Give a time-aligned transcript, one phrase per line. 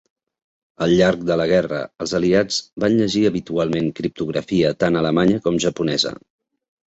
[0.85, 6.17] Al llarg de la guerra, els aliats van llegir habitualment criptografia tant alemanya com japonesa.